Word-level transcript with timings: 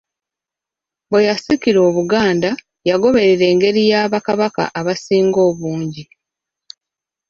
Bwe 1.09 1.21
yasikira 1.29 1.79
Obuganda 1.89 2.49
yagoberera 2.89 3.43
engeri 3.51 3.81
ya 3.91 4.01
Bakabaka 4.13 4.63
abasinga 4.79 5.39
obungi. 5.49 6.03